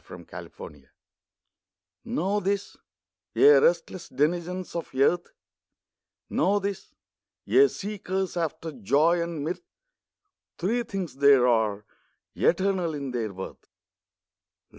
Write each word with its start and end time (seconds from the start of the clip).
THREE 0.03 0.23
THINGS 0.57 0.87
Know 2.05 2.39
this, 2.39 2.75
ye 3.35 3.47
restless 3.51 4.09
denizens 4.09 4.75
of 4.75 4.89
earth, 4.95 5.27
Know 6.27 6.57
this, 6.57 6.95
ye 7.45 7.67
seekers 7.67 8.35
after 8.35 8.71
joy 8.71 9.21
and 9.21 9.43
mirth, 9.43 9.61
Three 10.57 10.81
things 10.81 11.17
there 11.17 11.47
are, 11.47 11.85
eternal 12.35 12.95
in 12.95 13.11
their 13.11 13.31
worth. 13.31 13.67